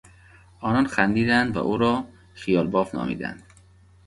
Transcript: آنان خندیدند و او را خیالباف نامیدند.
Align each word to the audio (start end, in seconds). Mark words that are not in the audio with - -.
آنان 0.59 0.87
خندیدند 0.87 1.57
و 1.57 1.59
او 1.59 1.77
را 1.77 2.07
خیالباف 2.33 2.95
نامیدند. 2.95 3.43